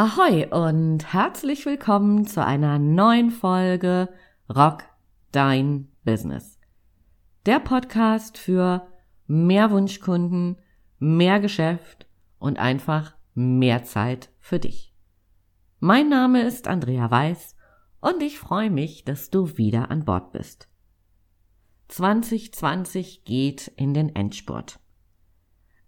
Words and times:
Ahoi 0.00 0.46
und 0.50 1.12
herzlich 1.12 1.66
willkommen 1.66 2.24
zu 2.24 2.44
einer 2.44 2.78
neuen 2.78 3.32
Folge 3.32 4.08
Rock 4.48 4.84
Dein 5.32 5.88
Business. 6.04 6.60
Der 7.46 7.58
Podcast 7.58 8.38
für 8.38 8.86
mehr 9.26 9.72
Wunschkunden, 9.72 10.60
mehr 11.00 11.40
Geschäft 11.40 12.06
und 12.38 12.60
einfach 12.60 13.16
mehr 13.34 13.82
Zeit 13.82 14.30
für 14.38 14.60
dich. 14.60 14.94
Mein 15.80 16.08
Name 16.08 16.42
ist 16.42 16.68
Andrea 16.68 17.10
Weiß 17.10 17.56
und 18.00 18.22
ich 18.22 18.38
freue 18.38 18.70
mich, 18.70 19.04
dass 19.04 19.30
du 19.30 19.56
wieder 19.58 19.90
an 19.90 20.04
Bord 20.04 20.30
bist. 20.30 20.68
2020 21.88 23.24
geht 23.24 23.66
in 23.74 23.94
den 23.94 24.14
Endspurt. 24.14 24.78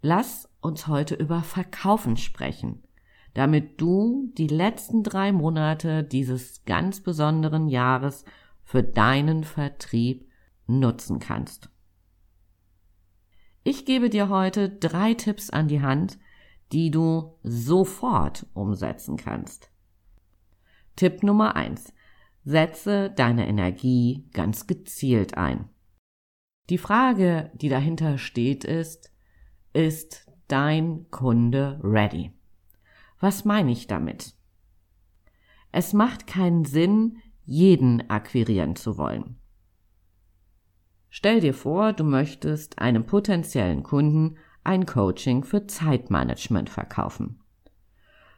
Lass 0.02 0.48
uns 0.60 0.88
heute 0.88 1.14
über 1.14 1.44
Verkaufen 1.44 2.16
sprechen– 2.16 2.82
damit 3.34 3.80
du 3.80 4.32
die 4.36 4.48
letzten 4.48 5.02
drei 5.02 5.32
Monate 5.32 6.02
dieses 6.04 6.64
ganz 6.64 7.00
besonderen 7.00 7.68
Jahres 7.68 8.24
für 8.64 8.82
deinen 8.82 9.44
Vertrieb 9.44 10.28
nutzen 10.66 11.18
kannst. 11.18 11.70
Ich 13.62 13.84
gebe 13.84 14.08
dir 14.08 14.28
heute 14.28 14.68
drei 14.68 15.14
Tipps 15.14 15.50
an 15.50 15.68
die 15.68 15.82
Hand, 15.82 16.18
die 16.72 16.90
du 16.90 17.36
sofort 17.42 18.46
umsetzen 18.54 19.16
kannst. 19.16 19.70
Tipp 20.96 21.22
Nummer 21.22 21.56
eins: 21.56 21.92
Setze 22.44 23.10
deine 23.10 23.46
Energie 23.46 24.28
ganz 24.32 24.66
gezielt 24.66 25.36
ein. 25.36 25.68
Die 26.70 26.78
Frage, 26.78 27.50
die 27.54 27.68
dahinter 27.68 28.16
steht, 28.18 28.64
ist, 28.64 29.12
ist 29.72 30.30
dein 30.46 31.10
Kunde 31.10 31.80
ready? 31.82 32.32
Was 33.20 33.44
meine 33.44 33.70
ich 33.70 33.86
damit? 33.86 34.34
Es 35.72 35.92
macht 35.92 36.26
keinen 36.26 36.64
Sinn, 36.64 37.18
jeden 37.44 38.08
akquirieren 38.10 38.76
zu 38.76 38.96
wollen. 38.98 39.36
Stell 41.10 41.40
dir 41.40 41.54
vor, 41.54 41.92
du 41.92 42.04
möchtest 42.04 42.78
einem 42.78 43.04
potenziellen 43.04 43.82
Kunden 43.82 44.36
ein 44.64 44.86
Coaching 44.86 45.44
für 45.44 45.66
Zeitmanagement 45.66 46.70
verkaufen. 46.70 47.40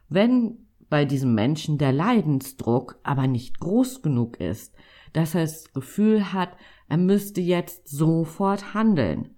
Wenn 0.09 0.67
bei 0.89 1.05
diesem 1.05 1.33
Menschen 1.33 1.77
der 1.77 1.91
Leidensdruck 1.91 2.99
aber 3.03 3.27
nicht 3.27 3.59
groß 3.59 4.01
genug 4.01 4.39
ist, 4.39 4.75
dass 5.13 5.33
er 5.35 5.41
das 5.41 5.71
Gefühl 5.73 6.33
hat, 6.33 6.57
er 6.87 6.97
müsste 6.97 7.41
jetzt 7.41 7.87
sofort 7.87 8.73
handeln, 8.73 9.35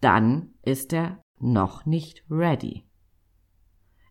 dann 0.00 0.54
ist 0.62 0.92
er 0.92 1.22
noch 1.38 1.86
nicht 1.86 2.24
ready. 2.30 2.84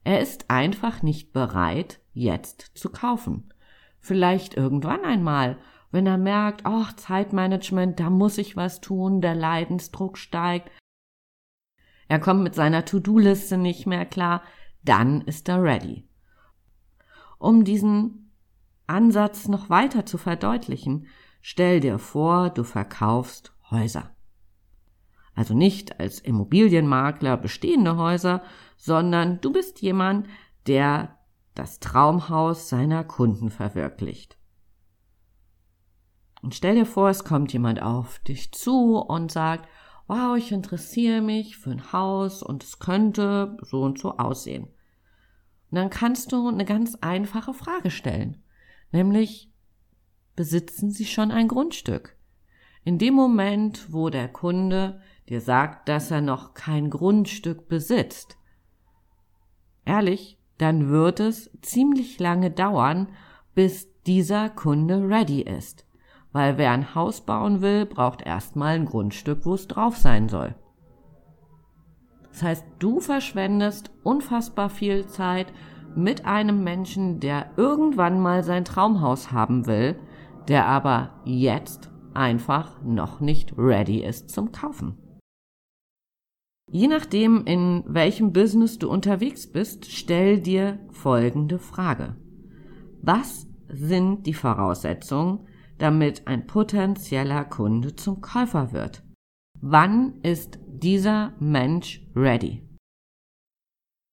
Er 0.06 0.22
ist 0.22 0.52
einfach 0.52 1.02
nicht 1.02 1.34
bereit, 1.34 2.00
jetzt 2.14 2.72
zu 2.76 2.92
kaufen. 2.92 3.52
Vielleicht 4.00 4.54
irgendwann 4.54 5.04
einmal, 5.04 5.58
wenn 5.90 6.06
er 6.06 6.20
merkt, 6.20 6.62
ach, 6.64 6.94
Zeitmanagement, 6.94 8.00
da 8.00 8.12
muss 8.12 8.38
ich 8.38 8.56
was 8.56 8.82
tun, 8.82 9.20
der 9.20 9.34
Leidensdruck 9.34 10.20
steigt. 10.20 10.70
Er 12.08 12.20
kommt 12.20 12.44
mit 12.44 12.54
seiner 12.54 12.86
To-Do-Liste 12.86 13.58
nicht 13.58 13.88
mehr 13.88 14.06
klar, 14.06 14.44
dann 14.84 15.22
ist 15.22 15.50
er 15.50 15.64
ready. 15.64 16.08
Um 17.40 17.64
diesen 17.64 18.32
Ansatz 18.86 19.48
noch 19.48 19.72
weiter 19.72 20.06
zu 20.06 20.20
verdeutlichen, 20.20 21.08
stell 21.42 21.80
dir 21.80 21.98
vor, 21.98 22.52
du 22.52 22.64
verkaufst 22.64 23.56
Häuser. 23.72 24.15
Also 25.36 25.54
nicht 25.54 26.00
als 26.00 26.20
Immobilienmakler 26.20 27.38
bestehende 27.38 27.98
Häuser, 27.98 28.42
sondern 28.78 29.42
du 29.42 29.52
bist 29.52 29.82
jemand, 29.82 30.28
der 30.66 31.18
das 31.54 31.80
Traumhaus 31.80 32.70
seiner 32.70 33.04
Kunden 33.04 33.50
verwirklicht. 33.50 34.38
Und 36.42 36.54
stell 36.54 36.76
dir 36.76 36.86
vor, 36.86 37.10
es 37.10 37.24
kommt 37.24 37.52
jemand 37.54 37.82
auf 37.82 38.20
dich 38.20 38.52
zu 38.52 38.98
und 38.98 39.32
sagt, 39.32 39.68
wow, 40.08 40.38
ich 40.38 40.52
interessiere 40.52 41.22
mich 41.22 41.58
für 41.58 41.72
ein 41.72 41.92
Haus 41.92 42.44
und 42.44 42.64
es 42.64 42.80
könnte 42.80 43.58
so 43.62 43.82
und 43.82 44.00
so 44.00 44.18
aussehen. 44.18 44.66
Und 44.66 45.78
dann 45.78 45.90
kannst 45.90 46.32
du 46.32 46.48
eine 46.48 46.66
ganz 46.66 46.96
einfache 47.02 47.54
Frage 47.54 47.90
stellen, 47.90 48.44
nämlich, 48.92 49.52
besitzen 50.36 50.92
Sie 50.92 51.06
schon 51.06 51.32
ein 51.32 51.48
Grundstück? 51.48 52.16
In 52.84 53.00
dem 53.00 53.16
Moment, 53.16 53.92
wo 53.92 54.10
der 54.10 54.28
Kunde 54.28 55.02
dir 55.30 55.42
sagt, 55.42 55.90
dass 55.90 56.12
er 56.12 56.22
noch 56.22 56.54
kein 56.54 56.90
Grundstück 56.90 57.68
besitzt, 57.68 58.38
ehrlich, 59.86 60.38
dann 60.58 60.90
wird 60.90 61.20
es 61.20 61.52
ziemlich 61.62 62.20
lange 62.20 62.52
dauern, 62.52 63.10
bis 63.54 63.90
dieser 64.04 64.50
Kunde 64.50 65.08
ready 65.08 65.42
ist. 65.42 65.86
Weil 66.32 66.58
wer 66.58 66.72
ein 66.72 66.96
Haus 66.96 67.22
bauen 67.22 67.62
will, 67.62 67.86
braucht 67.86 68.22
erstmal 68.22 68.76
ein 68.76 68.86
Grundstück, 68.86 69.46
wo 69.46 69.54
es 69.54 69.68
drauf 69.68 69.98
sein 69.98 70.28
soll. 70.28 70.56
Das 72.30 72.44
heißt, 72.44 72.66
du 72.80 73.00
verschwendest 73.00 73.92
unfassbar 74.04 74.70
viel 74.70 75.08
Zeit 75.08 75.54
mit 75.96 76.26
einem 76.26 76.64
Menschen, 76.64 77.22
der 77.22 77.52
irgendwann 77.56 78.20
mal 78.20 78.44
sein 78.44 78.66
Traumhaus 78.66 79.32
haben 79.32 79.66
will, 79.66 79.98
der 80.50 80.66
aber 80.66 81.22
jetzt 81.24 81.90
einfach 82.14 82.82
noch 82.82 83.22
nicht 83.22 83.54
ready 83.58 84.04
ist 84.04 84.30
zum 84.30 84.52
Kaufen. 84.52 84.98
Je 86.76 86.90
nachdem, 86.90 87.46
in 87.46 87.86
welchem 87.88 88.34
Business 88.34 88.78
du 88.78 88.90
unterwegs 88.90 89.48
bist, 89.50 89.90
stell 89.90 90.42
dir 90.42 90.78
folgende 90.92 91.58
Frage. 91.58 92.18
Was 93.02 93.48
sind 93.70 94.28
die 94.28 94.34
Voraussetzungen, 94.34 95.48
damit 95.78 96.28
ein 96.28 96.48
potenzieller 96.48 97.46
Kunde 97.46 97.96
zum 97.96 98.20
Käufer 98.20 98.74
wird? 98.74 99.06
Wann 99.62 100.20
ist 100.22 100.60
dieser 100.68 101.32
Mensch 101.40 102.06
ready? 102.14 102.68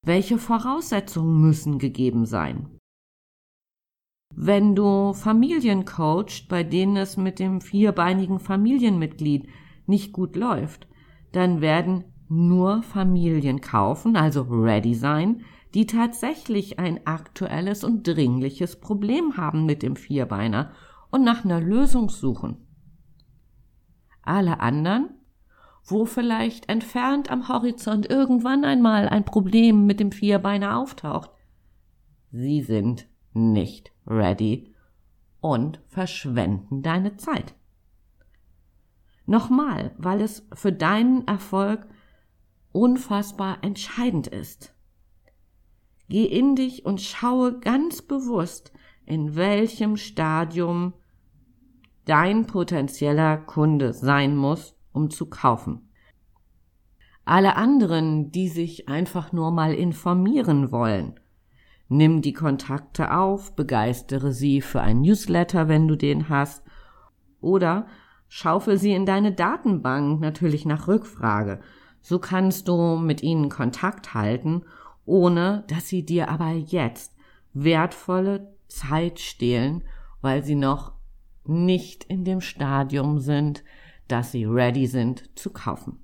Welche 0.06 0.38
Voraussetzungen 0.38 1.40
müssen 1.40 1.80
gegeben 1.80 2.26
sein? 2.26 2.78
Wenn 4.36 4.76
du 4.76 5.14
Familien 5.14 5.84
coacht, 5.84 6.46
bei 6.48 6.62
denen 6.62 6.96
es 6.96 7.16
mit 7.16 7.40
dem 7.40 7.60
vierbeinigen 7.60 8.38
Familienmitglied 8.38 9.48
nicht 9.86 10.12
gut 10.12 10.36
läuft, 10.36 10.86
dann 11.32 11.60
werden 11.60 12.04
nur 12.32 12.82
Familien 12.82 13.60
kaufen, 13.60 14.16
also 14.16 14.43
ready 14.43 14.94
sein, 14.94 15.43
die 15.75 15.87
tatsächlich 15.87 16.78
ein 16.78 17.06
aktuelles 17.06 17.84
und 17.84 18.06
dringliches 18.06 18.81
Problem 18.81 19.37
haben 19.37 19.66
mit 19.66 19.82
dem 19.82 19.97
Vierbeiner 19.97 20.72
und 21.10 21.25
nach 21.25 21.44
einer 21.44 21.60
Lösung 21.60 22.09
suchen. 22.09 22.56
Alle 24.22 24.60
anderen, 24.60 25.10
wo 25.84 26.04
vielleicht 26.04 26.69
entfernt 26.69 27.31
am 27.31 27.48
Horizont 27.48 28.09
irgendwann 28.09 28.64
einmal 28.64 29.09
ein 29.09 29.25
Problem 29.25 29.87
mit 29.87 30.00
dem 30.00 30.12
Vierbeiner 30.12 30.78
auftaucht, 30.78 31.31
sie 32.31 32.62
sind 32.62 33.09
nicht 33.34 33.93
ready 34.06 34.75
und 35.41 35.81
verschwenden 35.88 36.82
deine 36.82 37.16
Zeit. 37.16 37.54
Nochmal, 39.26 39.93
weil 39.99 40.20
es 40.20 40.47
für 40.53 40.72
deinen 40.72 41.26
Erfolg 41.26 41.87
unfassbar 42.72 43.58
entscheidend 43.62 44.26
ist. 44.26 44.74
Geh 46.08 46.24
in 46.24 46.56
dich 46.56 46.84
und 46.84 47.00
schaue 47.00 47.58
ganz 47.58 48.02
bewusst, 48.02 48.72
in 49.06 49.36
welchem 49.36 49.96
Stadium 49.96 50.94
dein 52.04 52.46
potenzieller 52.46 53.36
Kunde 53.36 53.92
sein 53.92 54.36
muss, 54.36 54.76
um 54.92 55.10
zu 55.10 55.26
kaufen. 55.26 55.88
Alle 57.24 57.56
anderen, 57.56 58.32
die 58.32 58.48
sich 58.48 58.88
einfach 58.88 59.32
nur 59.32 59.52
mal 59.52 59.75
informieren 59.75 60.72
wollen, 60.72 61.20
nimm 61.88 62.20
die 62.20 62.32
Kontakte 62.32 63.14
auf, 63.14 63.54
begeistere 63.54 64.32
sie 64.32 64.60
für 64.60 64.80
ein 64.80 65.02
Newsletter, 65.02 65.68
wenn 65.68 65.86
du 65.86 65.96
den 65.96 66.28
hast, 66.28 66.64
oder 67.40 67.86
schaufel 68.28 68.78
sie 68.78 68.92
in 68.92 69.06
deine 69.06 69.32
Datenbank 69.32 70.20
natürlich 70.20 70.64
nach 70.64 70.88
Rückfrage 70.88 71.60
so 72.02 72.19
kannst 72.19 72.69
du 72.69 72.96
mit 72.96 73.22
ihnen 73.22 73.49
Kontakt 73.49 74.12
halten, 74.12 74.62
ohne 75.04 75.64
dass 75.69 75.88
sie 75.88 76.04
dir 76.04 76.28
aber 76.28 76.50
jetzt 76.50 77.16
wertvolle 77.54 78.54
Zeit 78.69 79.20
stehlen, 79.20 79.84
weil 80.20 80.43
sie 80.43 80.54
noch 80.54 80.93
nicht 81.44 82.04
in 82.04 82.25
dem 82.25 82.40
Stadium 82.40 83.19
sind, 83.19 83.64
dass 84.08 84.32
sie 84.32 84.44
ready 84.44 84.87
sind 84.87 85.31
zu 85.38 85.50
kaufen. 85.50 85.99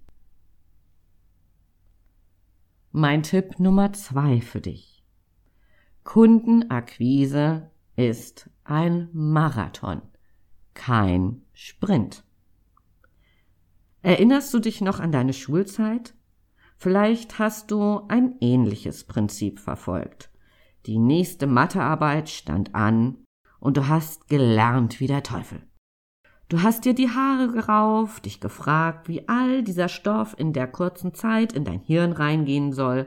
Mein 2.91 3.23
Tipp 3.23 3.61
Nummer 3.61 3.93
zwei 3.93 4.41
für 4.41 4.61
dich. 4.61 5.05
Kundenakquise 6.05 7.71
ist 7.97 8.49
ein 8.65 9.09
Marathon, 9.13 10.03
kein 10.75 11.43
Sprint. 11.53 12.25
Erinnerst 14.03 14.55
du 14.55 14.61
dich 14.61 14.81
noch 14.81 15.01
an 15.01 15.13
deine 15.13 15.33
Schulzeit? 15.33 16.15
Vielleicht 16.77 17.39
hast 17.39 17.71
du 17.71 18.03
ein 18.09 18.37
ähnliches 18.41 19.05
Prinzip 19.05 19.59
verfolgt. 19.59 20.31
die 20.87 20.99
nächste 20.99 21.47
Mathearbeit 21.47 22.31
stand 22.31 22.75
an 22.75 23.19
und 23.61 23.77
du 23.77 23.89
hast 23.89 24.29
gelernt 24.29 25.01
wie 25.01 25.07
der 25.07 25.23
Teufel. 25.23 25.63
Du 26.49 26.63
hast 26.63 26.87
dir 26.87 26.95
die 26.95 27.11
Haare 27.11 27.49
gerauft, 27.49 28.25
dich 28.25 28.41
gefragt, 28.41 29.07
wie 29.07 29.29
all 29.29 29.63
dieser 29.63 29.89
Stoff 29.89 30.35
in 30.39 30.55
der 30.55 30.67
kurzen 30.67 31.13
Zeit 31.13 31.53
in 31.53 31.65
dein 31.65 31.81
Hirn 31.81 32.13
reingehen 32.13 32.73
soll, 32.73 33.07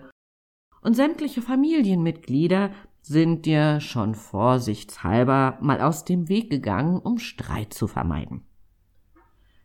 und 0.81 0.95
sämtliche 0.95 1.41
Familienmitglieder 1.41 2.71
sind 3.01 3.45
dir 3.45 3.79
schon 3.79 4.13
vorsichtshalber 4.13 5.57
mal 5.61 5.81
aus 5.81 6.05
dem 6.05 6.29
Weg 6.29 6.51
gegangen, 6.51 6.99
um 6.99 7.17
Streit 7.17 7.73
zu 7.73 7.87
vermeiden. 7.87 8.45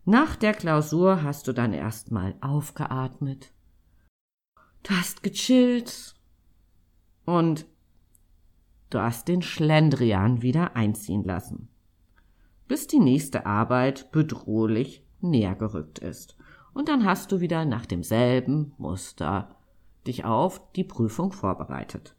Nach 0.09 0.37
der 0.37 0.55
Klausur 0.55 1.25
hast 1.25 1.49
du 1.49 1.53
dann 1.53 1.73
erstmal 1.73 2.37
aufgeatmet. 2.41 3.53
Du 4.85 4.95
hast 4.95 5.25
gechillt 5.25 6.15
und 7.25 7.67
du 8.89 9.01
hast 9.01 9.27
den 9.27 9.43
Schlendrian 9.43 10.43
wieder 10.43 10.77
einziehen 10.77 11.25
lassen, 11.25 11.69
bis 12.69 12.87
die 12.87 13.01
nächste 13.01 13.47
Arbeit 13.47 14.13
bedrohlich 14.13 15.05
näher 15.21 15.57
gerückt 15.57 15.99
ist. 15.99 16.37
Und 16.73 16.89
dann 16.89 17.05
hast 17.05 17.33
du 17.33 17.41
wieder 17.41 17.65
nach 17.65 17.85
demselben 17.85 18.75
Muster 18.79 19.57
dich 20.07 20.25
auf 20.25 20.71
die 20.75 20.85
Prüfung 20.85 21.33
vorbereitet. 21.33 22.15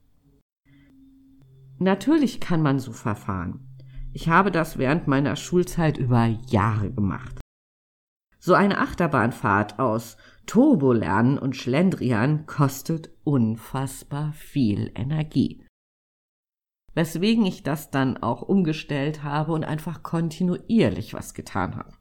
Natürlich 1.78 2.42
kann 2.42 2.62
man 2.62 2.80
so 2.80 2.92
verfahren. 2.92 3.66
Ich 4.12 4.28
habe 4.28 4.52
das 4.52 4.78
während 4.78 5.08
meiner 5.08 5.38
Schulzeit 5.38 5.98
über 5.98 6.26
Jahre 6.26 6.92
gemacht. 6.92 7.40
So 8.48 8.54
eine 8.54 8.78
Achterbahnfahrt 8.78 9.78
aus 9.78 10.16
Turbolernen 10.46 11.38
und 11.38 11.58
Schlendrian 11.58 12.46
kostet 12.46 13.10
unfassbar 13.26 14.32
viel 14.32 14.90
Energie. 14.96 15.66
Weswegen 16.94 17.46
ich 17.46 17.64
das 17.64 17.92
dann 17.92 18.16
auch 18.16 18.42
umgestellt 18.42 19.22
habe 19.22 19.52
und 19.52 19.66
einfach 19.66 20.02
kontinuierlich 20.02 21.14
was 21.14 21.34
getan 21.34 21.76
habe. 21.76 21.92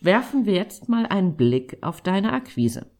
Werfen 0.00 0.46
wir 0.46 0.54
jetzt 0.54 0.88
mal 0.88 1.04
einen 1.04 1.36
Blick 1.36 1.76
auf 1.82 2.00
deine 2.00 2.32
Akquise. 2.32 2.90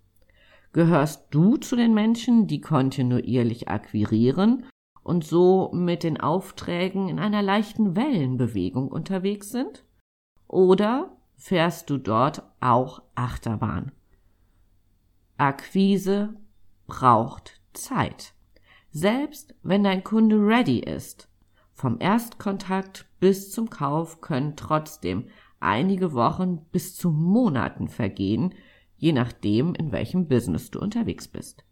Gehörst 0.74 1.28
du 1.30 1.56
zu 1.56 1.76
den 1.76 1.94
Menschen, 1.94 2.46
die 2.46 2.60
kontinuierlich 2.60 3.68
akquirieren 3.68 4.66
und 5.02 5.24
so 5.24 5.70
mit 5.72 6.02
den 6.02 6.20
Aufträgen 6.20 7.08
in 7.08 7.18
einer 7.18 7.40
leichten 7.40 7.96
Wellenbewegung 7.96 8.88
unterwegs 8.88 9.48
sind? 9.48 9.86
Oder 10.50 11.16
fährst 11.36 11.90
du 11.90 11.96
dort 11.96 12.42
auch 12.58 13.02
Achterbahn? 13.14 13.92
Akquise 15.36 16.34
braucht 16.88 17.60
Zeit. 17.72 18.34
Selbst 18.90 19.54
wenn 19.62 19.84
dein 19.84 20.02
Kunde 20.02 20.44
ready 20.44 20.80
ist, 20.80 21.28
vom 21.72 22.00
Erstkontakt 22.00 23.06
bis 23.20 23.52
zum 23.52 23.70
Kauf 23.70 24.20
können 24.20 24.56
trotzdem 24.56 25.28
einige 25.60 26.14
Wochen 26.14 26.66
bis 26.72 26.96
zu 26.96 27.12
Monaten 27.12 27.86
vergehen, 27.86 28.52
je 28.96 29.12
nachdem, 29.12 29.74
in 29.74 29.92
welchem 29.92 30.26
Business 30.26 30.72
du 30.72 30.80
unterwegs 30.80 31.28
bist. 31.28 31.62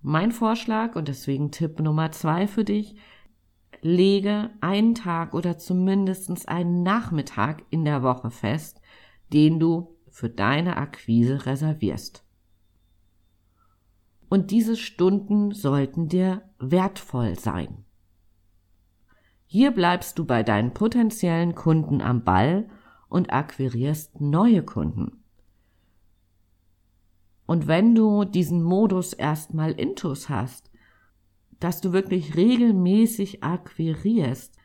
Mein 0.00 0.32
Vorschlag 0.32 0.96
und 0.96 1.08
deswegen 1.08 1.50
Tipp 1.50 1.78
Nummer 1.80 2.10
zwei 2.10 2.46
für 2.46 2.64
dich, 2.64 2.96
lege 3.84 4.48
einen 4.62 4.94
Tag 4.94 5.34
oder 5.34 5.58
zumindest 5.58 6.48
einen 6.48 6.82
Nachmittag 6.82 7.64
in 7.68 7.84
der 7.84 8.02
Woche 8.02 8.30
fest, 8.30 8.80
den 9.30 9.60
du 9.60 9.94
für 10.08 10.30
deine 10.30 10.78
Akquise 10.78 11.44
reservierst. 11.44 12.24
Und 14.30 14.50
diese 14.50 14.76
Stunden 14.76 15.52
sollten 15.52 16.08
dir 16.08 16.42
wertvoll 16.58 17.38
sein. 17.38 17.84
Hier 19.44 19.70
bleibst 19.70 20.18
du 20.18 20.24
bei 20.24 20.42
deinen 20.42 20.72
potenziellen 20.72 21.54
Kunden 21.54 22.00
am 22.00 22.24
Ball 22.24 22.70
und 23.10 23.34
akquirierst 23.34 24.18
neue 24.18 24.62
Kunden. 24.62 25.22
Und 27.44 27.66
wenn 27.66 27.94
du 27.94 28.24
diesen 28.24 28.62
Modus 28.62 29.12
erstmal 29.12 29.72
intus 29.72 30.30
hast, 30.30 30.70
dass 31.60 31.80
du 31.80 31.92
wirklich 31.92 32.36
regelmäßig 32.36 33.42
akquirierst, 33.44 34.56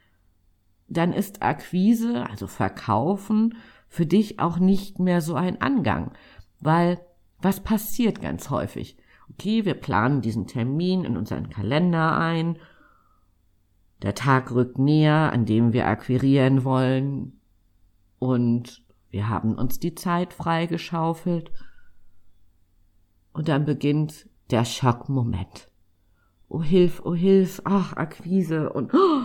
dann 0.88 1.14
ist 1.14 1.42
Akquise, 1.42 2.28
also 2.30 2.48
Verkaufen, 2.48 3.56
für 3.88 4.06
dich 4.06 4.40
auch 4.40 4.58
nicht 4.60 5.00
mehr 5.00 5.22
so 5.22 5.36
ein 5.36 5.62
Angang, 5.62 6.12
weil 6.60 7.00
was 7.42 7.62
passiert 7.62 8.22
ganz 8.22 8.50
häufig? 8.50 8.98
Okay, 9.32 9.66
wir 9.66 9.76
planen 9.76 10.22
diesen 10.22 10.48
Termin 10.48 11.06
in 11.06 11.16
unseren 11.16 11.50
Kalender 11.50 12.18
ein, 12.18 12.58
der 14.02 14.16
Tag 14.16 14.52
rückt 14.52 14.80
näher, 14.80 15.32
an 15.32 15.46
dem 15.46 15.74
wir 15.74 15.88
akquirieren 15.88 16.64
wollen, 16.64 17.40
und 18.20 18.84
wir 19.10 19.30
haben 19.30 19.56
uns 19.56 19.80
die 19.80 19.96
Zeit 19.96 20.34
freigeschaufelt. 20.34 21.52
Und 23.34 23.48
dann 23.48 23.66
beginnt 23.66 24.30
der 24.52 24.66
Schockmoment. 24.66 25.69
Oh 26.50 26.62
Hilf, 26.62 27.02
oh 27.06 27.14
Hilf, 27.14 27.62
ach, 27.64 27.94
Akquise 27.94 28.74
und 28.74 28.94
oh. 28.94 29.22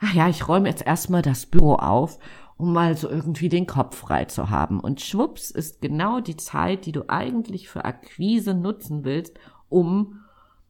Ach 0.00 0.14
ja, 0.14 0.28
ich 0.28 0.46
räume 0.48 0.68
jetzt 0.68 0.86
erstmal 0.86 1.22
das 1.22 1.46
Büro 1.46 1.74
auf, 1.74 2.18
um 2.56 2.72
mal 2.72 2.96
so 2.96 3.08
irgendwie 3.08 3.48
den 3.48 3.66
Kopf 3.66 3.96
frei 3.96 4.26
zu 4.26 4.50
haben. 4.50 4.80
Und 4.80 5.00
schwupps 5.00 5.50
ist 5.50 5.80
genau 5.82 6.20
die 6.20 6.36
Zeit, 6.36 6.86
die 6.86 6.92
du 6.92 7.08
eigentlich 7.08 7.68
für 7.68 7.84
Akquise 7.84 8.54
nutzen 8.54 9.04
willst, 9.04 9.38
um 9.68 10.20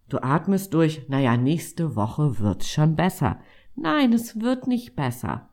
Du 0.09 0.23
atmest 0.23 0.73
durch, 0.73 1.09
naja, 1.09 1.37
nächste 1.37 1.97
Woche 1.97 2.39
wird's 2.39 2.71
schon 2.71 2.95
besser. 2.95 3.41
Nein, 3.75 4.13
es 4.13 4.41
wird 4.41 4.69
nicht 4.69 4.95
besser. 4.95 5.49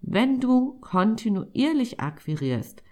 Wenn 0.00 0.40
du 0.40 0.78
kontinuierlich 0.80 2.00
akquirierst, 2.00 2.82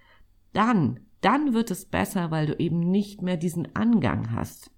dann, 0.52 1.00
dann 1.22 1.54
wird 1.54 1.70
es 1.70 1.86
besser, 1.86 2.30
weil 2.30 2.46
du 2.46 2.58
eben 2.58 2.80
nicht 2.80 3.22
mehr 3.22 3.38
diesen 3.38 3.74
Angang 3.74 4.32
hast. 4.32 4.70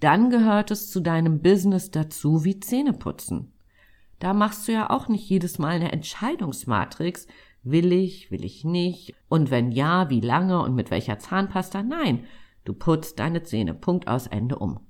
Dann 0.00 0.30
gehört 0.30 0.70
es 0.70 0.90
zu 0.90 1.00
deinem 1.00 1.40
Business 1.40 1.90
dazu 1.90 2.44
wie 2.44 2.60
Zähneputzen. 2.60 3.52
Da 4.18 4.34
machst 4.34 4.66
du 4.66 4.72
ja 4.72 4.90
auch 4.90 5.08
nicht 5.08 5.28
jedes 5.28 5.58
Mal 5.58 5.76
eine 5.76 5.92
Entscheidungsmatrix, 5.92 7.26
will 7.62 7.92
ich, 7.92 8.30
will 8.30 8.44
ich 8.44 8.64
nicht, 8.64 9.14
und 9.28 9.50
wenn 9.50 9.72
ja, 9.72 10.08
wie 10.10 10.20
lange 10.20 10.62
und 10.62 10.74
mit 10.74 10.90
welcher 10.90 11.18
Zahnpasta? 11.18 11.82
Nein, 11.82 12.24
du 12.64 12.72
putzt 12.72 13.18
deine 13.18 13.42
Zähne, 13.42 13.74
Punkt 13.74 14.08
aus 14.08 14.26
Ende 14.26 14.58
um. 14.58 14.80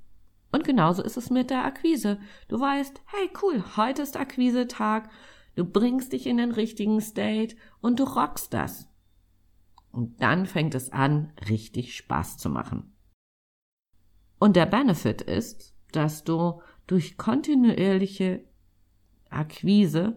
Und 0.53 0.65
genauso 0.65 1.03
ist 1.03 1.17
es 1.17 1.31
mit 1.31 1.51
der 1.51 1.65
Akquise. 1.65 2.19
Du 2.49 2.61
weißt, 2.61 3.03
hey 3.07 3.31
cool, 3.43 3.65
heute 3.77 4.03
ist 4.03 4.17
Akquise-Tag, 4.17 5.11
Du 5.57 5.65
bringst 5.65 6.13
dich 6.13 6.27
in 6.27 6.37
den 6.37 6.53
richtigen 6.53 7.01
State 7.01 7.57
und 7.81 7.99
du 7.99 8.05
rockst 8.05 8.53
das. 8.53 8.89
Und 9.91 10.21
dann 10.21 10.45
fängt 10.45 10.75
es 10.75 10.93
an, 10.93 11.33
richtig 11.49 11.97
Spaß 11.97 12.37
zu 12.37 12.51
machen. 12.51 12.95
Und 14.39 14.57
der 14.57 14.67
Benefit 14.67 15.23
ist, 15.23 15.75
dass 15.93 16.25
du 16.25 16.61
durch 16.87 17.17
kontinuierliche 17.17 18.45
Akquise 19.31 20.17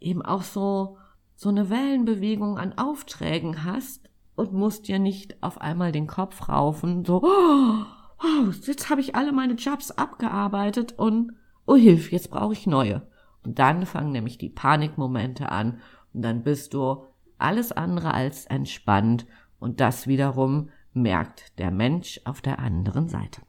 eben 0.00 0.22
auch 0.22 0.42
so, 0.42 0.98
so 1.34 1.48
eine 1.48 1.70
Wellenbewegung 1.70 2.58
an 2.58 2.76
Aufträgen 2.78 3.64
hast 3.64 4.08
und 4.34 4.52
musst 4.52 4.88
dir 4.88 4.98
nicht 4.98 5.42
auf 5.42 5.60
einmal 5.60 5.92
den 5.92 6.06
Kopf 6.06 6.48
raufen, 6.48 7.04
so, 7.04 7.22
oh, 7.22 7.84
wow, 8.18 8.54
jetzt 8.66 8.90
habe 8.90 9.00
ich 9.00 9.14
alle 9.14 9.32
meine 9.32 9.54
Jobs 9.54 9.90
abgearbeitet 9.90 10.94
und, 10.98 11.32
oh 11.66 11.76
Hilf, 11.76 12.12
jetzt 12.12 12.30
brauche 12.30 12.52
ich 12.52 12.66
neue. 12.66 13.06
Und 13.44 13.58
dann 13.58 13.86
fangen 13.86 14.12
nämlich 14.12 14.38
die 14.38 14.48
Panikmomente 14.48 15.50
an 15.50 15.80
und 16.12 16.22
dann 16.22 16.42
bist 16.42 16.74
du 16.74 17.04
alles 17.38 17.72
andere 17.72 18.14
als 18.14 18.46
entspannt 18.46 19.26
und 19.58 19.80
das 19.80 20.06
wiederum 20.06 20.70
merkt 20.94 21.58
der 21.58 21.70
Mensch 21.70 22.20
auf 22.24 22.40
der 22.40 22.58
anderen 22.58 23.08
Seite. 23.08 23.42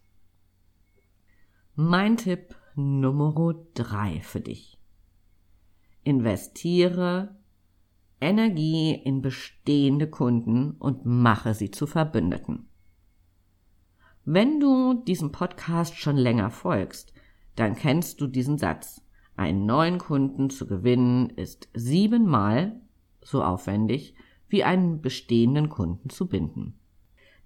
Mein 1.76 2.18
Tipp 2.18 2.56
Nummer 2.76 3.56
drei 3.74 4.20
für 4.22 4.42
dich. 4.42 4.78
Investiere 6.04 7.36
Energie 8.20 8.94
in 8.94 9.22
bestehende 9.22 10.10
Kunden 10.10 10.72
und 10.72 11.06
mache 11.06 11.54
sie 11.54 11.72
zu 11.72 11.88
Verbündeten. 11.88 12.68
Wenn 14.24 14.60
du 14.60 15.04
diesem 15.06 15.32
Podcast 15.32 15.96
schon 15.98 16.18
länger 16.18 16.50
folgst, 16.50 17.14
dann 17.56 17.76
kennst 17.76 18.20
du 18.22 18.28
diesen 18.28 18.58
Satz. 18.58 19.02
Einen 19.36 19.66
neuen 19.66 20.00
Kunden 20.00 20.50
zu 20.50 20.66
gewinnen 20.66 21.30
ist 21.30 21.70
siebenmal 21.74 22.82
so 23.22 23.44
aufwendig, 23.44 24.16
wie 24.48 24.64
einen 24.64 25.02
bestehenden 25.02 25.70
Kunden 25.70 26.10
zu 26.10 26.28
binden. 26.28 26.80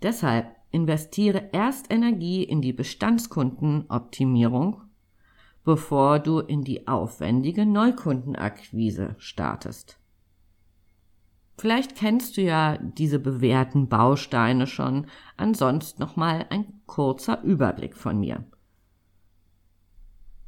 Deshalb 0.01 0.55
investiere 0.71 1.49
erst 1.51 1.91
Energie 1.91 2.43
in 2.43 2.61
die 2.61 2.73
Bestandskundenoptimierung, 2.73 4.81
bevor 5.63 6.19
du 6.19 6.39
in 6.39 6.63
die 6.63 6.87
aufwendige 6.87 7.65
Neukundenakquise 7.65 9.15
startest. 9.17 9.97
Vielleicht 11.57 11.95
kennst 11.95 12.37
du 12.37 12.41
ja 12.41 12.77
diese 12.77 13.19
bewährten 13.19 13.89
Bausteine 13.89 14.65
schon, 14.65 15.07
ansonsten 15.35 16.01
nochmal 16.01 16.45
ein 16.49 16.81
kurzer 16.85 17.43
Überblick 17.43 17.97
von 17.97 18.17
mir. 18.17 18.45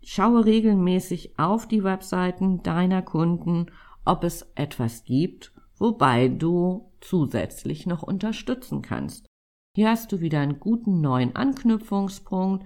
Schaue 0.01 0.46
regelmäßig 0.46 1.38
auf 1.38 1.67
die 1.67 1.84
Webseiten 1.84 2.63
deiner 2.63 3.01
Kunden, 3.01 3.65
ob 4.05 4.24
es 4.24 4.50
etwas 4.55 5.03
gibt, 5.03 5.51
wobei 5.77 6.29
du 6.29 6.89
zusätzlich 7.01 7.86
noch 7.86 8.03
unterstützen 8.03 8.81
kannst. 8.81 9.31
Hier 9.75 9.90
hast 9.90 10.12
du 10.12 10.20
wieder 10.20 10.42
einen 10.42 10.60
guten 10.60 11.01
neuen 11.01 11.36
Anknüpfungspunkt, 11.36 12.66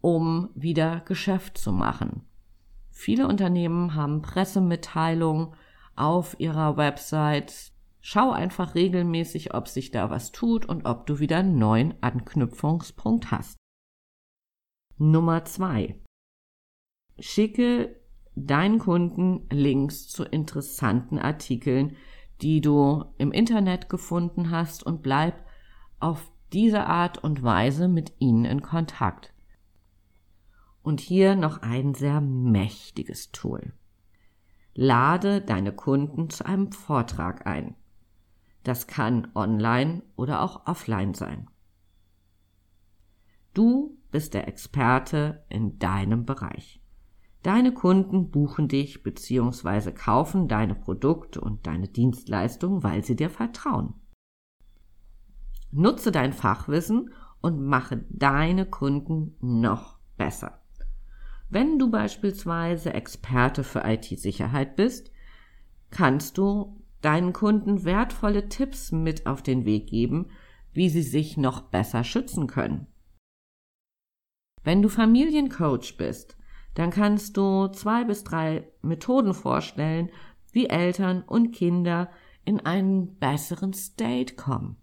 um 0.00 0.50
wieder 0.54 1.00
Geschäft 1.00 1.58
zu 1.58 1.72
machen. 1.72 2.22
Viele 2.90 3.26
Unternehmen 3.26 3.94
haben 3.94 4.22
Pressemitteilungen, 4.22 5.54
auf 5.96 6.38
ihrer 6.38 6.76
Website. 6.76 7.72
Schau 8.00 8.30
einfach 8.30 8.74
regelmäßig, 8.74 9.54
ob 9.54 9.68
sich 9.68 9.90
da 9.90 10.10
was 10.10 10.32
tut 10.32 10.66
und 10.66 10.84
ob 10.86 11.06
du 11.06 11.18
wieder 11.18 11.38
einen 11.38 11.58
neuen 11.58 11.94
Anknüpfungspunkt 12.02 13.30
hast. 13.30 13.56
Nummer 14.98 15.44
zwei: 15.44 15.98
Schicke 17.18 18.00
deinen 18.34 18.78
Kunden 18.78 19.48
Links 19.50 20.08
zu 20.08 20.24
interessanten 20.24 21.18
Artikeln, 21.18 21.96
die 22.42 22.60
du 22.60 23.04
im 23.16 23.32
Internet 23.32 23.88
gefunden 23.88 24.50
hast 24.50 24.84
und 24.84 25.02
bleib 25.02 25.43
auf 26.04 26.30
diese 26.52 26.86
Art 26.86 27.24
und 27.24 27.42
Weise 27.42 27.88
mit 27.88 28.12
ihnen 28.18 28.44
in 28.44 28.60
Kontakt. 28.60 29.32
Und 30.82 31.00
hier 31.00 31.34
noch 31.34 31.62
ein 31.62 31.94
sehr 31.94 32.20
mächtiges 32.20 33.32
Tool. 33.32 33.72
Lade 34.74 35.40
deine 35.40 35.72
Kunden 35.72 36.28
zu 36.28 36.44
einem 36.44 36.72
Vortrag 36.72 37.46
ein. 37.46 37.74
Das 38.64 38.86
kann 38.86 39.28
online 39.34 40.02
oder 40.14 40.42
auch 40.42 40.66
offline 40.66 41.14
sein. 41.14 41.48
Du 43.54 43.96
bist 44.10 44.34
der 44.34 44.46
Experte 44.46 45.46
in 45.48 45.78
deinem 45.78 46.26
Bereich. 46.26 46.82
Deine 47.42 47.72
Kunden 47.72 48.30
buchen 48.30 48.68
dich 48.68 49.02
bzw. 49.02 49.92
kaufen 49.92 50.48
deine 50.48 50.74
Produkte 50.74 51.40
und 51.40 51.66
deine 51.66 51.88
Dienstleistungen, 51.88 52.82
weil 52.82 53.02
sie 53.02 53.16
dir 53.16 53.30
vertrauen. 53.30 53.94
Nutze 55.74 56.12
dein 56.12 56.32
Fachwissen 56.32 57.12
und 57.40 57.60
mache 57.60 58.04
deine 58.08 58.64
Kunden 58.64 59.36
noch 59.40 59.98
besser. 60.16 60.62
Wenn 61.50 61.78
du 61.78 61.90
beispielsweise 61.90 62.94
Experte 62.94 63.64
für 63.64 63.82
IT-Sicherheit 63.84 64.76
bist, 64.76 65.10
kannst 65.90 66.38
du 66.38 66.80
deinen 67.00 67.32
Kunden 67.32 67.84
wertvolle 67.84 68.48
Tipps 68.48 68.92
mit 68.92 69.26
auf 69.26 69.42
den 69.42 69.64
Weg 69.64 69.88
geben, 69.88 70.30
wie 70.72 70.88
sie 70.88 71.02
sich 71.02 71.36
noch 71.36 71.62
besser 71.62 72.04
schützen 72.04 72.46
können. 72.46 72.86
Wenn 74.62 74.80
du 74.80 74.88
Familiencoach 74.88 75.96
bist, 75.98 76.38
dann 76.74 76.90
kannst 76.90 77.36
du 77.36 77.68
zwei 77.68 78.04
bis 78.04 78.24
drei 78.24 78.68
Methoden 78.80 79.34
vorstellen, 79.34 80.10
wie 80.52 80.68
Eltern 80.68 81.22
und 81.22 81.52
Kinder 81.52 82.10
in 82.44 82.60
einen 82.60 83.16
besseren 83.16 83.72
State 83.72 84.34
kommen. 84.36 84.76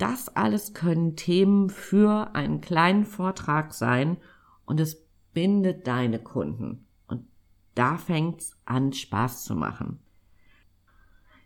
Das 0.00 0.34
alles 0.34 0.72
können 0.72 1.14
Themen 1.14 1.68
für 1.68 2.34
einen 2.34 2.62
kleinen 2.62 3.04
Vortrag 3.04 3.74
sein 3.74 4.16
und 4.64 4.80
es 4.80 5.06
bindet 5.34 5.86
deine 5.86 6.18
Kunden. 6.18 6.86
Und 7.06 7.26
da 7.74 7.98
fängt's 7.98 8.56
an, 8.64 8.94
Spaß 8.94 9.44
zu 9.44 9.54
machen. 9.54 9.98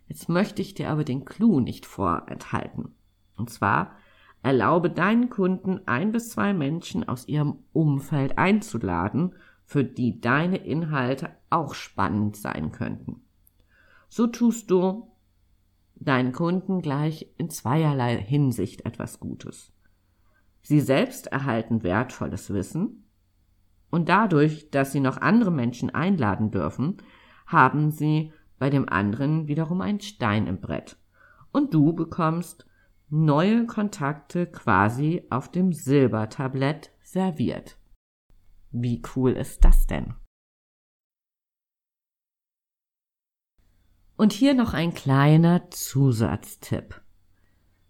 Jetzt 0.07 0.29
möchte 0.29 0.61
ich 0.61 0.73
dir 0.73 0.89
aber 0.89 1.03
den 1.03 1.25
Clou 1.25 1.59
nicht 1.59 1.85
vorenthalten. 1.85 2.95
Und 3.35 3.49
zwar 3.49 3.91
erlaube 4.41 4.89
deinen 4.89 5.29
Kunden 5.29 5.85
ein 5.85 6.13
bis 6.13 6.29
zwei 6.29 6.53
Menschen 6.53 7.05
aus 7.05 7.27
ihrem 7.27 7.59
Umfeld 7.73 8.37
einzuladen, 8.37 9.35
für 9.65 9.83
die 9.83 10.21
deine 10.21 10.59
Inhalte 10.59 11.35
auch 11.49 11.73
spannend 11.73 12.37
sein 12.37 12.71
könnten. 12.71 13.21
So 14.07 14.27
tust 14.27 14.71
du 14.71 15.11
deinen 15.95 16.31
Kunden 16.33 16.81
gleich 16.81 17.27
in 17.37 17.49
zweierlei 17.49 18.17
Hinsicht 18.17 18.85
etwas 18.85 19.19
Gutes. 19.19 19.71
Sie 20.61 20.81
selbst 20.81 21.27
erhalten 21.27 21.83
wertvolles 21.83 22.53
Wissen 22.53 23.05
und 23.91 24.09
dadurch, 24.09 24.69
dass 24.71 24.91
sie 24.91 24.99
noch 24.99 25.17
andere 25.17 25.51
Menschen 25.51 25.89
einladen 25.93 26.51
dürfen, 26.51 26.97
haben 27.45 27.91
sie 27.91 28.33
bei 28.57 28.69
dem 28.69 28.89
anderen 28.89 29.47
wiederum 29.47 29.81
einen 29.81 30.01
Stein 30.01 30.47
im 30.47 30.59
Brett. 30.59 30.97
Und 31.51 31.73
du 31.73 31.93
bekommst 31.93 32.65
neue 33.09 33.65
Kontakte 33.65 34.47
quasi 34.47 35.23
auf 35.29 35.51
dem 35.51 35.71
Silbertablett 35.71 36.91
serviert. 37.03 37.77
Wie 38.71 39.01
cool 39.15 39.31
ist 39.31 39.63
das 39.63 39.87
denn? 39.87 40.15
Und 44.17 44.31
hier 44.31 44.53
noch 44.53 44.73
ein 44.73 44.93
kleiner 44.93 45.69
Zusatztipp. 45.71 47.01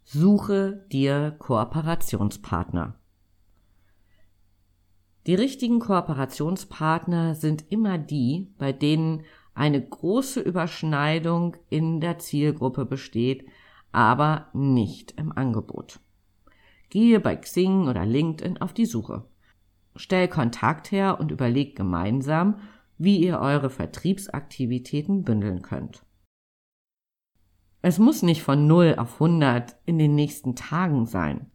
Suche 0.04 0.86
dir 0.92 1.36
Kooperationspartner. 1.38 2.96
Die 5.28 5.36
richtigen 5.36 5.80
Kooperationspartner 5.80 7.36
sind 7.36 7.72
immer 7.72 8.00
die, 8.00 8.52
bei 8.58 8.74
denen 8.74 9.24
eine 9.54 9.80
große 9.80 10.40
Überschneidung 10.40 11.58
in 11.70 12.02
der 12.02 12.18
Zielgruppe 12.18 12.86
besteht, 12.86 13.48
aber 13.92 14.48
nicht 14.54 15.12
im 15.20 15.32
Angebot. 15.32 16.00
Gehe 16.90 17.20
bei 17.20 17.36
Xing 17.36 17.88
oder 17.88 18.04
LinkedIn 18.04 18.60
auf 18.62 18.74
die 18.74 18.86
Suche. 18.86 19.26
Stell 19.96 20.28
Kontakt 20.28 20.92
her 20.92 21.20
und 21.20 21.30
überleg 21.30 21.76
gemeinsam, 21.76 22.60
wie 22.98 23.18
ihr 23.18 23.40
eure 23.40 23.70
Vertriebsaktivitäten 23.70 25.24
bündeln 25.24 25.62
könnt. 25.62 26.04
Es 27.88 28.00
muss 28.00 28.24
nicht 28.24 28.42
von 28.42 28.66
0 28.66 28.96
auf 28.98 29.22
100 29.22 29.76
in 29.86 30.00
den 30.00 30.16
nächsten 30.16 30.56
Tagen 30.56 31.06
sein. 31.06 31.52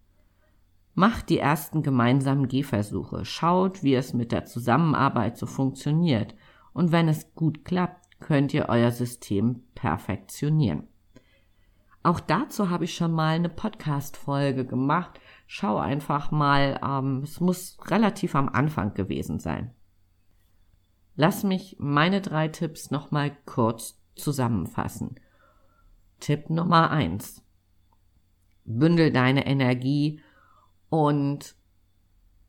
Macht 0.94 1.28
die 1.28 1.40
ersten 1.40 1.82
gemeinsamen 1.82 2.46
Gehversuche, 2.46 3.24
schaut, 3.24 3.82
wie 3.82 3.96
es 3.96 4.14
mit 4.14 4.30
der 4.30 4.44
Zusammenarbeit 4.44 5.36
so 5.36 5.46
funktioniert 5.46 6.36
und 6.72 6.92
wenn 6.92 7.08
es 7.08 7.34
gut 7.34 7.64
klappt, 7.64 8.20
könnt 8.20 8.54
ihr 8.54 8.68
euer 8.68 8.92
System 8.92 9.64
perfektionieren. 9.74 10.86
Auch 12.04 12.20
dazu 12.20 12.70
habe 12.70 12.84
ich 12.84 12.94
schon 12.94 13.10
mal 13.10 13.34
eine 13.34 13.48
Podcast-Folge 13.48 14.64
gemacht. 14.64 15.18
Schau 15.48 15.78
einfach 15.78 16.30
mal, 16.30 16.78
ähm, 16.80 17.22
es 17.24 17.40
muss 17.40 17.76
relativ 17.88 18.36
am 18.36 18.48
Anfang 18.48 18.94
gewesen 18.94 19.40
sein. 19.40 19.74
Lass 21.16 21.42
mich 21.42 21.74
meine 21.80 22.20
drei 22.20 22.46
Tipps 22.46 22.92
nochmal 22.92 23.36
kurz 23.46 24.00
zusammenfassen. 24.14 25.16
Tipp 26.20 26.50
Nummer 26.50 26.90
eins: 26.90 27.42
Bündel 28.64 29.12
deine 29.12 29.46
Energie 29.46 30.20
und 30.88 31.56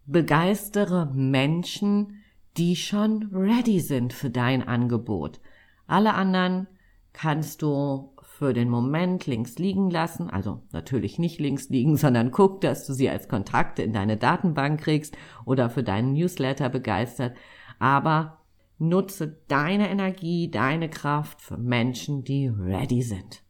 begeistere 0.05 1.11
Menschen, 1.13 2.21
die 2.57 2.75
schon 2.75 3.29
ready 3.33 3.79
sind 3.79 4.13
für 4.13 4.29
dein 4.29 4.67
Angebot. 4.67 5.39
Alle 5.87 6.13
anderen 6.13 6.67
kannst 7.13 7.61
du 7.61 8.13
für 8.21 8.53
den 8.53 8.69
Moment 8.69 9.27
links 9.27 9.57
liegen 9.59 9.89
lassen, 9.89 10.29
also 10.29 10.63
natürlich 10.71 11.19
nicht 11.19 11.39
links 11.39 11.69
liegen, 11.69 11.95
sondern 11.97 12.31
guck, 12.31 12.61
dass 12.61 12.85
du 12.85 12.93
sie 12.93 13.09
als 13.09 13.27
Kontakte 13.27 13.83
in 13.83 13.93
deine 13.93 14.17
Datenbank 14.17 14.81
kriegst 14.81 15.17
oder 15.45 15.69
für 15.69 15.83
deinen 15.83 16.13
Newsletter 16.13 16.69
begeistert, 16.69 17.37
aber 17.79 18.39
nutze 18.79 19.41
deine 19.47 19.89
Energie, 19.89 20.49
deine 20.49 20.89
Kraft 20.89 21.41
für 21.41 21.57
Menschen, 21.57 22.23
die 22.23 22.47
ready 22.47 23.03
sind. 23.03 23.43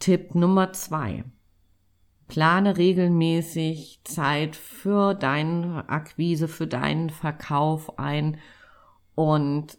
Tipp 0.00 0.34
Nummer 0.34 0.72
zwei. 0.72 1.24
Plane 2.26 2.78
regelmäßig 2.78 4.00
Zeit 4.04 4.56
für 4.56 5.12
deine 5.12 5.90
Akquise, 5.90 6.48
für 6.48 6.66
deinen 6.66 7.10
Verkauf 7.10 7.98
ein 7.98 8.38
und 9.14 9.76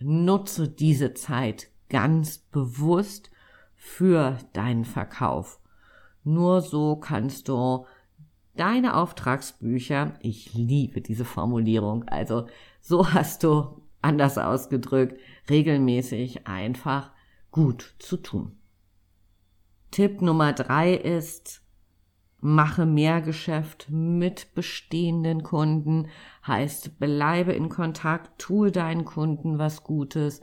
nutze 0.00 0.66
diese 0.66 1.12
Zeit 1.12 1.68
ganz 1.90 2.38
bewusst 2.38 3.30
für 3.76 4.38
deinen 4.54 4.86
Verkauf. 4.86 5.60
Nur 6.24 6.62
so 6.62 6.96
kannst 6.96 7.48
du 7.48 7.84
deine 8.56 8.96
Auftragsbücher, 8.96 10.14
ich 10.20 10.54
liebe 10.54 11.02
diese 11.02 11.26
Formulierung, 11.26 12.04
also 12.04 12.46
so 12.80 13.12
hast 13.12 13.42
du 13.42 13.82
anders 14.00 14.38
ausgedrückt, 14.38 15.20
regelmäßig 15.50 16.46
einfach 16.46 17.10
gut 17.50 17.94
zu 17.98 18.16
tun. 18.16 18.58
Tipp 19.98 20.22
Nummer 20.22 20.52
drei 20.52 20.94
ist, 20.94 21.60
mache 22.40 22.86
mehr 22.86 23.20
Geschäft 23.20 23.88
mit 23.90 24.54
bestehenden 24.54 25.42
Kunden, 25.42 26.06
heißt 26.46 27.00
bleibe 27.00 27.52
in 27.52 27.68
Kontakt, 27.68 28.40
tue 28.40 28.70
deinen 28.70 29.04
Kunden 29.04 29.58
was 29.58 29.82
Gutes 29.82 30.40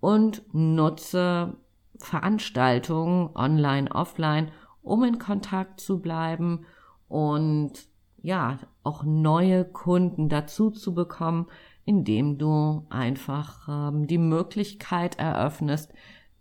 und 0.00 0.42
nutze 0.52 1.56
Veranstaltungen 1.96 3.30
online, 3.34 3.90
offline, 3.90 4.50
um 4.82 5.02
in 5.02 5.18
Kontakt 5.18 5.80
zu 5.80 6.02
bleiben 6.02 6.66
und 7.08 7.88
ja, 8.20 8.58
auch 8.82 9.02
neue 9.02 9.64
Kunden 9.64 10.28
dazu 10.28 10.70
zu 10.70 10.92
bekommen, 10.92 11.46
indem 11.86 12.36
du 12.36 12.84
einfach 12.90 13.66
ähm, 13.66 14.06
die 14.06 14.18
Möglichkeit 14.18 15.18
eröffnest, 15.18 15.94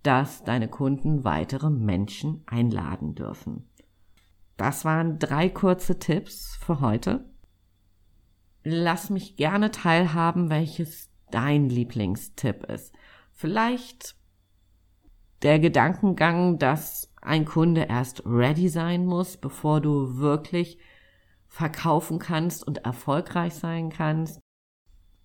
dass 0.04 0.44
deine 0.44 0.68
Kunden 0.68 1.24
weitere 1.24 1.70
Menschen 1.70 2.44
einladen 2.46 3.16
dürfen. 3.16 3.70
Das 4.58 4.86
waren 4.86 5.18
drei 5.18 5.50
kurze 5.50 5.98
Tipps 5.98 6.58
für 6.62 6.82
heute. 6.82 7.26
Lass 8.64 9.10
mich 9.10 9.36
gerne 9.36 9.72
teilhaben, 9.72 10.50
welches 10.50 11.10
dein 11.32 11.70
Lieblingstipp 11.70 12.64
ist. 12.66 12.94
Vielleicht 13.32 14.16
der 15.42 15.60
Gedankengang, 15.60 16.60
dass 16.60 17.12
ein 17.22 17.46
Kunde 17.46 17.84
erst 17.84 18.24
ready 18.26 18.70
sein 18.70 19.06
muss, 19.06 19.38
bevor 19.38 19.82
du 19.82 20.18
wirklich 20.18 20.78
verkaufen 21.48 22.20
kannst 22.20 22.66
und 22.66 22.86
erfolgreich 22.86 23.54
sein 23.54 23.90
kannst. 23.90 24.40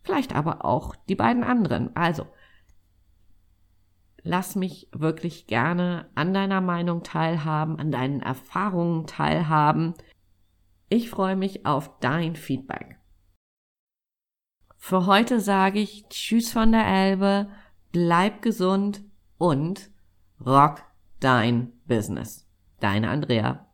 Vielleicht 0.02 0.34
aber 0.34 0.64
auch 0.64 0.96
die 1.08 1.14
beiden 1.14 1.44
anderen. 1.44 1.94
Also, 1.96 2.26
lass 4.28 4.56
mich 4.56 4.88
wirklich 4.92 5.46
gerne 5.46 6.10
an 6.14 6.34
deiner 6.34 6.60
Meinung 6.60 7.02
teilhaben, 7.02 7.78
an 7.78 7.90
deinen 7.90 8.20
Erfahrungen 8.20 9.06
teilhaben. 9.06 9.94
Ich 10.90 11.08
freue 11.08 11.34
mich 11.34 11.64
auf 11.64 11.98
dein 12.00 12.36
Feedback. 12.36 12.98
Für 14.76 15.06
heute 15.06 15.40
sage 15.40 15.80
ich 15.80 16.08
Tschüss 16.10 16.52
von 16.52 16.72
der 16.72 16.86
Elbe, 16.86 17.48
bleib 17.90 18.42
gesund 18.42 19.02
und 19.38 19.90
rock 20.44 20.82
dein 21.20 21.72
Business. 21.86 22.46
Deine 22.80 23.08
Andrea. 23.08 23.67